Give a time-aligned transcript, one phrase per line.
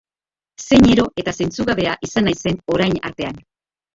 [0.67, 3.37] Zein ero eta zentzugabea izan naizen orain artean!